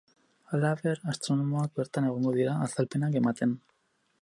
Halaber, 0.53 1.01
astronomoak 1.13 1.75
bertan 1.81 2.09
egongo 2.13 2.33
dira 2.39 2.57
azalpenak 2.69 3.19
ematen. 3.21 3.55